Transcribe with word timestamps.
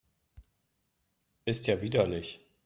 Ist 1.45 1.67
ja 1.67 1.79
widerlich! 1.83 2.39